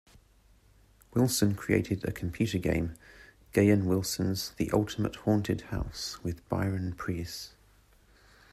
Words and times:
Wilson 1.13 1.53
created 1.53 2.03
a 2.03 2.11
computer 2.11 2.57
game, 2.57 2.95
"Gahan 3.53 3.83
Wilson's 3.85 4.49
The 4.57 4.71
Ultimate 4.71 5.15
Haunted 5.17 5.61
House", 5.69 6.17
with 6.23 6.49
Byron 6.49 6.93
Preiss. 6.97 7.51